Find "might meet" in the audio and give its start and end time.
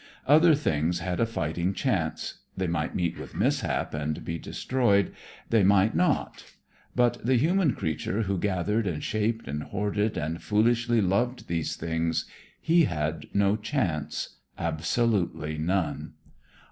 2.65-3.19